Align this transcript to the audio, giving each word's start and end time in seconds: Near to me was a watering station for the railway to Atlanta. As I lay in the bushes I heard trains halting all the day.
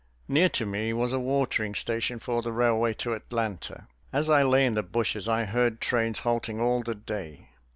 Near 0.27 0.49
to 0.57 0.65
me 0.65 0.93
was 0.93 1.13
a 1.13 1.19
watering 1.19 1.75
station 1.75 2.17
for 2.17 2.41
the 2.41 2.51
railway 2.51 2.95
to 2.95 3.13
Atlanta. 3.13 3.87
As 4.11 4.31
I 4.31 4.41
lay 4.41 4.65
in 4.65 4.73
the 4.73 4.81
bushes 4.81 5.29
I 5.29 5.45
heard 5.45 5.79
trains 5.79 6.17
halting 6.25 6.59
all 6.59 6.81
the 6.81 6.95
day. 6.95 7.49